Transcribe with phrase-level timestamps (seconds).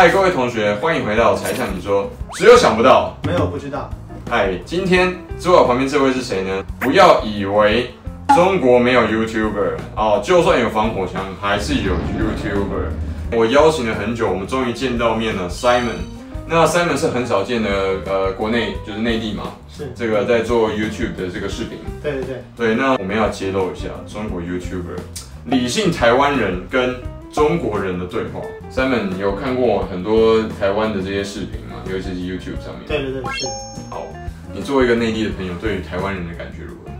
[0.00, 3.90] 嗨，各位同学，欢迎回到柴 Sean 你说，只有想不到，没有不知道。
[4.30, 6.64] 嗨，今天坐我旁边这位是谁呢？
[6.78, 7.90] 不要以为
[8.32, 13.36] 中国没有 YouTuber 哦，就算有防火墙，还是有 YouTuber。
[13.36, 15.98] 我邀请了很久，我们终于见到面了，Simon。
[16.46, 17.68] 那 Simon 是很少见的，
[18.06, 21.76] 呃，国内就是内地嘛，是这个在做 YouTube 的这个视频。
[22.00, 22.44] 对对对。
[22.56, 24.96] 对，那我们要揭露一下中国 YouTuber
[25.46, 26.94] 理性台湾人跟。
[27.32, 31.76] 中国人的对话，Simon，你有看过很多台湾的这些视频吗？
[31.86, 32.86] 尤其是 YouTube 上面。
[32.86, 33.46] 对对对，是。
[33.90, 34.02] 好，
[34.52, 36.90] 你作为一个内地的朋友，对于台湾人的感觉如何？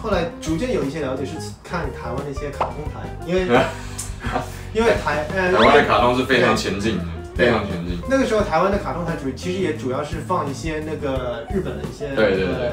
[0.00, 1.32] 后来逐渐有一些了解，是
[1.64, 3.42] 看台湾的一些卡通台，因为
[4.74, 7.04] 因为台台湾的卡通是非常前进的，
[7.34, 7.98] 非常前进。
[8.08, 12.72] 那个时候台湾的卡通台主其实也主要是放一些那个日本的一些对对对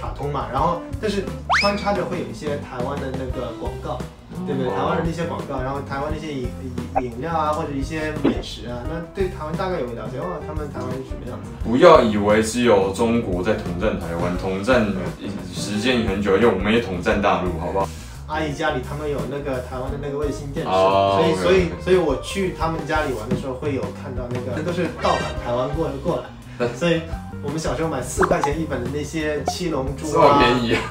[0.00, 1.24] 卡通嘛，然后但是
[1.60, 3.98] 穿插着会有一些台湾的那个广告。
[4.46, 4.70] 对不对？
[4.70, 6.48] 台湾的那些广告，然后台湾那些饮
[6.98, 10.18] 饮饮料啊，或者一些美食啊，那对台湾大概有个了解。
[10.20, 11.50] 哇，他们台湾是什么样子？
[11.64, 14.86] 不要以为只有中国在统战台湾，统战
[15.52, 17.88] 时间很久，因为我们也统战大陆，好不好？
[18.28, 26.68] 阿姨家里他们有那个台湾的那个卫星电视，oh, 所以.所以所以我去他们家里玩的时候，会有看到那个，那都是盗版台湾过过来。
[26.76, 27.00] 所以
[27.42, 30.82] 我们小时候买四块钱一本的那些七龙珠啊，便宜啊，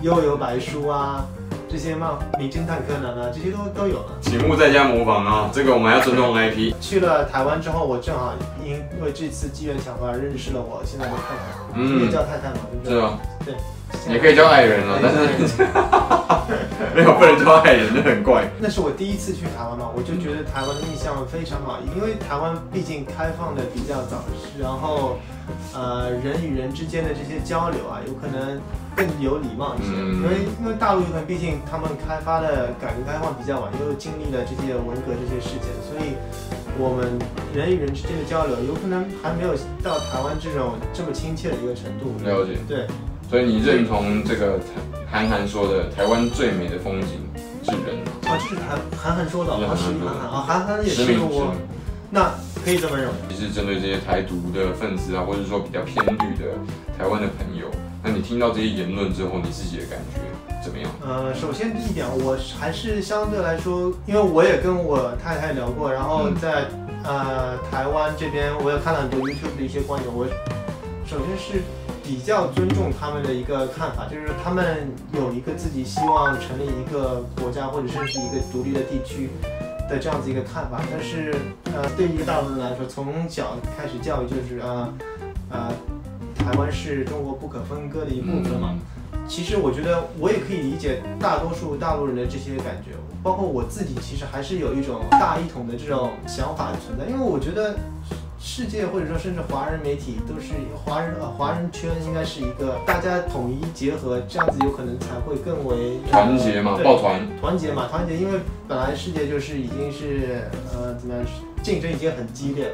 [0.00, 1.24] 幽游白书啊。
[1.72, 4.12] 这些嘛，名侦探柯南啊，这些都都有啊。
[4.20, 5.50] 请勿在家模仿啊！
[5.54, 6.74] 这个我们要尊重 IP。
[6.82, 12.92] 去了台湾之后，我正好因为这次机缘巧合认识了我现在的太太，嗯，也叫太太嘛，对不对？
[12.94, 13.18] 对啊？
[13.46, 13.54] 对，
[14.08, 15.18] 也可以叫爱人了，但是
[16.94, 18.48] 没有不能叫爱人，就很怪。
[18.58, 24.24] 那是我第一次去台湾嘛，我就觉得台湾的印象非常好，因为台湾毕竟开放的比较早，
[24.60, 25.18] 然后
[25.74, 28.60] 呃人与人之间的这些交流啊，有可能。
[28.94, 36.12] 更有礼貌一些，因为因为大陆有可能毕竟他们开发的改革开放比较晚，又经历了这些文革这些事件，所以
[36.78, 37.18] 我们
[37.54, 42.12] 人与人之间的交流有可能还没有到台湾这种这么亲切的一个程度。
[42.22, 42.86] 了解，对，
[43.32, 44.60] 所以你认同这个
[45.10, 47.08] 韩寒说的台湾最美的风景
[47.64, 47.96] 是人
[48.30, 48.36] 啊？
[48.36, 51.54] 这是韩韩寒说的，啊是韩寒啊，韩寒也是我，
[52.10, 53.12] 那可以这么认为。
[53.30, 56.52] 你是针对这些台独的分子啊，或者说比较偏绿的
[56.98, 57.68] 台湾的朋友。
[58.04, 60.20] 那你听到这些言论之后，你自己的感觉
[60.62, 60.90] 怎么样？
[61.00, 66.66] 呃，首先第一点，我还是相对来说，因为我也跟我太太聊过，然后在、
[67.04, 70.14] 嗯、呃台湾这边，我也看了很多 YouTube 的一些观点。
[70.14, 70.26] 我
[71.06, 71.62] 首先是
[72.12, 79.30] 比较尊重他们的一个看法，就是他们有一个自己希望成立一个国家或者甚至一个独立的地区
[79.88, 80.82] 的这样子一个看法。
[80.90, 81.34] 但是
[81.74, 84.92] 呃，对于一个大陆人来说，从小开始教育就是啊
[85.48, 85.72] 呃。
[86.34, 88.76] 台湾是中国不可分割的一部分嘛？
[89.28, 92.90] 其实我觉得我也可以理解大多数大陆人的这些感觉，
[93.22, 97.06] 包括我自己，其实还是有一种大一统的这种想法存在。
[97.06, 97.76] 因为我觉得
[98.44, 100.52] 世界或者说甚至华人媒体都是
[100.84, 108.16] 华人呃华人圈应该是一个大家统一结合，这样子有可能才会更为团结嘛，抱团团结嘛，团结。
[108.16, 110.42] 因为本来世界就是已经是
[110.74, 111.24] 呃怎么样，
[111.62, 112.72] 竞争已经很激烈了。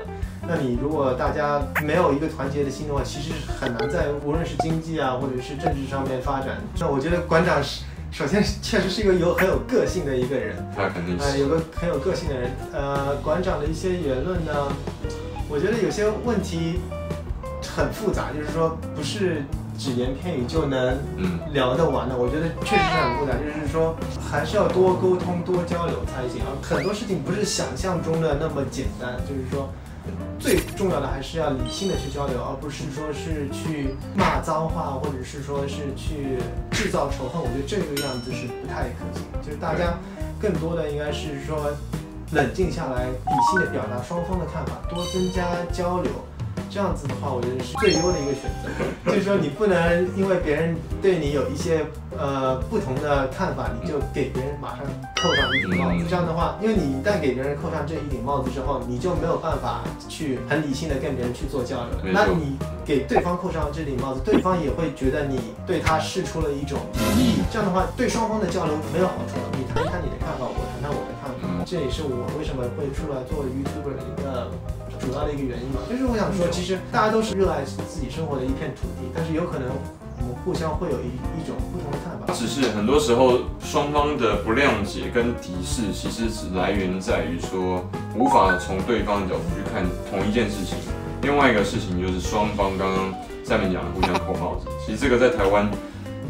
[0.48, 6.56] 那你如果大家没有一个团结的心的话，其实很难在无论是经济啊，或者是政治上面发展。
[6.80, 12.50] 那我觉得馆长是，首先确实是一个有很有个性的一个人，他肯定是，呃，有个很有个性的人。
[12.72, 14.52] 呃，馆长的一些言论呢，
[15.48, 16.80] 我觉得有些问题
[17.76, 19.42] 很复杂，就是说不是
[19.78, 20.98] 只言片语就能
[21.52, 22.16] 聊得完的。
[22.16, 23.96] 我觉得确实是很复杂，就是说
[24.30, 26.52] 还是要多沟通、多交流才行啊。
[26.62, 29.68] 很多事情不是想象中的那么简单，就是说。
[30.40, 36.38] 最重要的还是要理性的去交流，而不是说是去骂脏话，或者是说是去
[36.70, 37.42] 制造仇恨。
[37.42, 39.22] 我觉得这个样子是不太可行。
[39.44, 39.98] 就是大家
[40.40, 41.72] 更多的应该是说
[42.32, 46.12] 冷静下来，理性的表达双方的看法，多增加交流。
[46.70, 48.68] 这样子的话，我觉得是最优的一个选择。
[49.10, 51.86] 就是说，你不能因为别人对你有一些
[52.18, 54.84] 呃不同的看法，你就给别人马上
[55.16, 56.04] 扣上一顶帽子。
[56.10, 59.80] 这样的话，因为你一旦给别人扣上这一顶帽子之后，你就没有办法
[60.10, 62.12] 去很理性的跟别人去做交流。
[62.12, 67.40] 那你给对方扣上这顶帽子，对方也会觉得你对他释出了一种敌意。
[67.50, 69.48] 这样的话，对双方的交流没有好处了。
[69.56, 71.17] 你谈谈你的看法，我谈谈我的。
[71.68, 74.48] 这也是我为什么会出来做 YouTuber 的一个。
[74.98, 79.70] 主要的一个原因嘛，就是我想说，其实大家都是热爱自己生活的一片土地，但是有可能
[80.18, 82.34] 我们互相会有一一种不同的看法。
[82.34, 87.86] 只是很多时候双方的不谅解跟敌视，其实只来源在于说
[88.18, 90.76] 无法从对方的角度去看同一件事情。
[91.22, 93.14] 另外一个事情就是双方刚刚
[93.46, 95.70] 下面讲的互相扣帽子，其实这个在台湾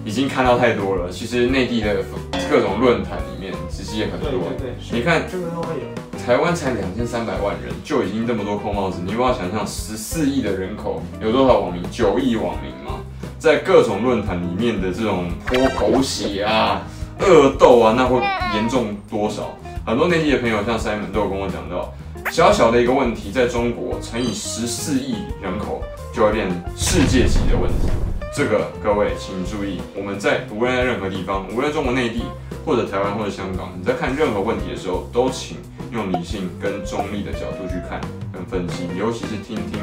[0.04, 1.10] 已经看到太多了。
[1.10, 2.04] 其实内地的
[2.50, 4.30] 各种论坛里面其实也很多。
[4.30, 5.80] 对对对，你看这个都会有。
[6.26, 11.82] 台湾才两千三百万人，就已经这么多扣帽子，你有没有想象十四亿的人口有多少网民？
[11.90, 13.00] 九亿网民吗？
[13.38, 16.82] 在各种论坛里面的这种泼狗血啊、
[17.20, 18.20] 恶斗啊，那会
[18.54, 19.56] 严重多少？
[19.86, 21.94] 很多内地的朋友，像 Simon 都有跟我讲到，
[22.30, 27.88] 小小的一个问题，在中国乘以十四亿人口，就会变世界级的问题。
[28.34, 32.22] 这个各位请注意，我们在无论在任何地方，无论中国内地
[32.64, 35.56] 或者台湾或者香港，你在看任何问题的时候，都请
[35.90, 38.00] 用理性跟中立的角度去看
[38.32, 39.80] 跟分析，尤其是听听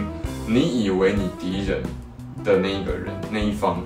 [0.47, 1.81] 你以为你敌人
[2.43, 3.81] 的那一个人那一方，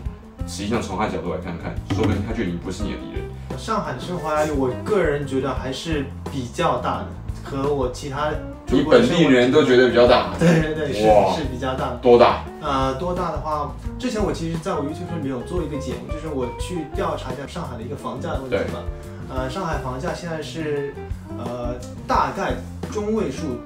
[0.45, 3.57] 实际上从他角度来看看，说不定他就已经不是你的敌人。
[3.57, 7.07] 上海的生活压力，我个人觉得还是比较大的，
[7.43, 8.29] 和我其他
[8.67, 10.35] 你本地人都觉得比较大。
[10.37, 11.97] 对对对，是是比较大。
[12.01, 12.43] 多大？
[12.61, 18.83] 呃，多大的话，之前我其实在我 YouTube 上面有做一个节目，就是我去调查一下上海的一个房价的问题嘛。
[19.29, 20.93] 呃，上海房价现在是
[21.37, 21.75] 呃
[22.07, 22.55] 大概
[22.91, 23.59] 中位数，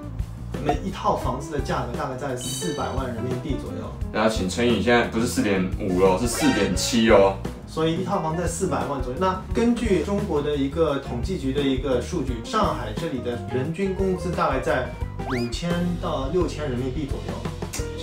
[0.63, 3.89] 每一套房子的价格大概在四百万人民币左右。
[4.11, 7.35] 然后请乘以，现在不是四点五哦，是四点七哦。
[7.65, 9.17] 所以一套房在四百万左右。
[9.19, 14.89] 那根据中国的一个统计局的一个数据，上海这里的人均工资大概在
[15.31, 17.49] 五千到六千人民币左右。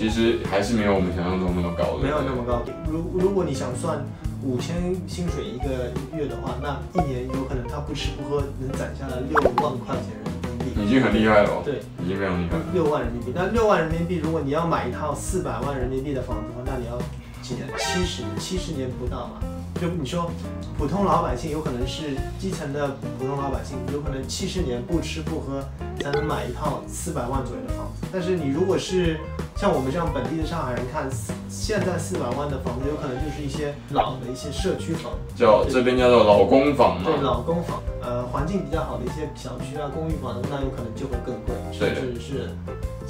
[0.00, 2.02] 其实还是没有我们想象中那么高的。
[2.02, 2.62] 没有那么高。
[2.88, 4.02] 如如果你想算
[4.42, 10.86] 五千薪水一个月的话，那一年有可能他不吃不喝能攒下来六万块钱人民币。
[10.86, 11.60] 已经很厉害了。
[11.62, 12.56] 对，已经非常厉害。
[12.72, 16.96] 六万人民币，那六万人民币，如果你要买一套四百万人民币的房子的话，那你要
[17.42, 17.68] 几年？
[17.76, 19.59] 七十七十年不到嘛。
[19.80, 20.30] 就你说，
[20.76, 25.64] 普通老百姓有可能是基层的普通老百姓，有可能七十年不吃不喝
[25.98, 28.06] 才能买一套四百万左右的房子。
[28.12, 29.18] 但是你如果是
[29.56, 31.08] 像我们这样本地的上海人看，
[31.48, 37.06] 现在四百万的房子，有可能就是一些老的一些社区房，叫这边叫做老公房嘛。
[37.06, 42.50] 对，老公房，呃，环境比较好的一些小区啊、公寓房，那有可能就会更贵，甚至是。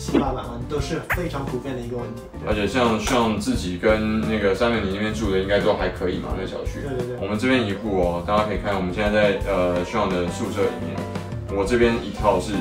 [0.00, 6.80] 七八百万都是非常普遍的一个问题，而且像像自己跟那个三美你那边住的应该都还可以嘛，那个小区。
[6.80, 7.16] 对对对。
[7.20, 10.96] 我们这边一户哦，大家可以看，我们现在在呃炫的宿舍里面，
[11.52, 12.54] 我这边一套是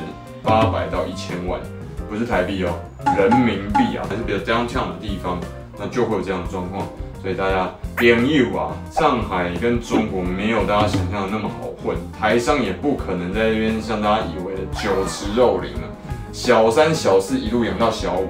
[0.44, 1.62] 八百到一千万，
[2.10, 2.76] 不是台币哦，
[3.18, 5.40] 人民币啊，还是比较 downtown 的地方，
[5.80, 6.86] 那就会有这样的状况。
[7.22, 15.88] 所以大家朋友啊，上海跟中国没有大家想象的那么好混，台商也不可能在这边像大家以为的酒池肉林啊。
[16.32, 18.30] 小三小四一路养到小五，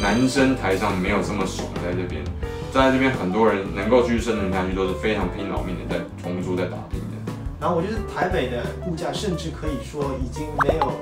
[0.00, 2.22] 男生台上没有这么爽，在这边，
[2.72, 7.32] 在这边很多人能够继续生存下去，都是非常拼老命的，在同租在打拼的。
[7.60, 10.92] 然后我觉得台北的物价甚至可以说已经没有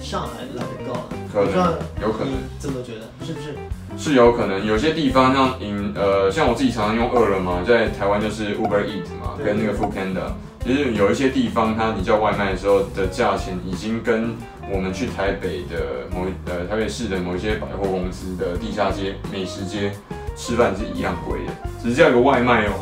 [0.00, 3.56] 上海来的高了，可能有可能这么觉得，是不是？
[3.98, 10.32] 是有可能，有些地方像饮呃，像我自己常常用饿了么，在台湾就是 Uber Eat 嘛，跟那个 Foodpanda，
[10.62, 14.36] 其实有一些地方它你叫外卖的时候的价钱已经跟。
[14.68, 19.92] 我们去台北的某呃台北市的某一些百货公司的地下街美食街
[20.34, 22.72] 吃饭是一样贵的，只是叫个外卖哦，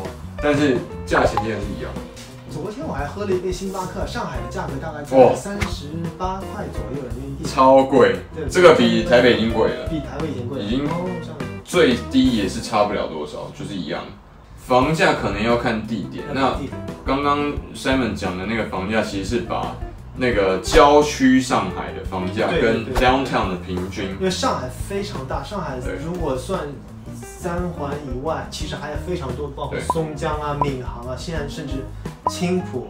[0.41, 1.91] 但是价钱竟然是一样。
[2.49, 5.85] 昨天我还喝了一杯星巴克，上海的价格大概在三十
[6.17, 8.15] 八块左右人民币，超贵。
[8.49, 10.89] 这个比台北已经贵了，比台北已经贵了，已经
[11.63, 14.03] 最低也是差不了多少，就是一样。
[14.57, 16.25] 房价可能要看地点。
[16.33, 16.59] 那
[17.05, 19.75] 刚刚 Simon 讲的那个房价其实是把。
[20.17, 26.61] 那个郊区上海的房价跟 downtown 的平均，因为上海非常大，上海如果算
[27.21, 31.73] 三环以外，其实还有非常多，包括松江啊、闵行啊，现在甚至
[32.29, 32.87] 青浦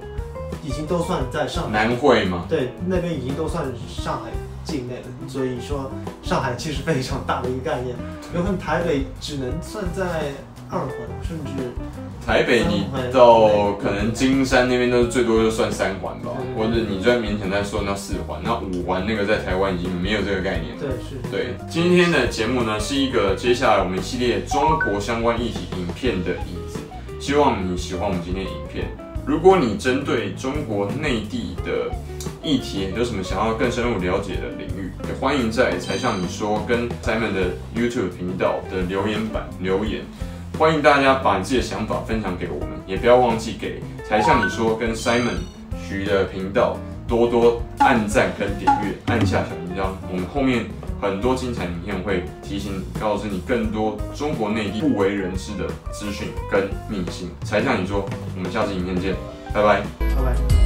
[0.64, 1.72] 已经都算在上海。
[1.72, 2.46] 南汇吗？
[2.48, 4.30] 对，那边已经都算上海
[4.64, 5.08] 境内了。
[5.28, 5.92] 所以说，
[6.22, 7.96] 上海其实非常大的一个概念，
[8.34, 10.32] 有可能台北只能算在。
[10.70, 10.90] 二环，
[11.22, 11.52] 甚至
[12.26, 20.76] 台北你到可能金山那边都是最多就算三环吧，或者你再勉强再算到四环，那五环那个在台湾已经没有这个概念。
[20.80, 21.32] 对，是。
[21.32, 26.80] 对，今天的节目呢是一个接下来我们系列中国相关议题影片的影子，
[27.20, 28.86] 希望你喜欢我们今天的影片。
[29.26, 31.92] 如果你针对中国内地的
[32.44, 40.02] 议题有什么想要更深入了解的领域，也欢迎在柴 Sean 你说跟 Simon 的 YouTube 频道的留言板留言。
[40.58, 45.40] 欢迎大家把你自己的想法分享给我们，也不要忘记给柴 Sean 你说跟 Simon
[45.86, 49.90] 徐的频道多多按赞跟点阅，按下小铃铛。
[50.10, 50.66] 我们后面
[51.02, 57.30] 很多精彩影片会提醒，告诉你更多中国内地不为人知的资讯跟秘辛。
[57.44, 59.14] 柴 Sean 你说，我们下次影片见，
[59.54, 60.65] 拜拜，拜拜。